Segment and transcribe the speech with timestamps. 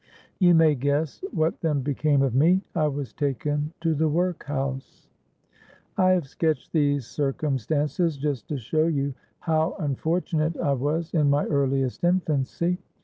[0.39, 5.07] You may guess what then became of me: I was taken to the workhouse!
[5.95, 11.45] "I have sketched these circumstances just to show you how unfortunate I was in my
[11.45, 12.79] earliest infancy.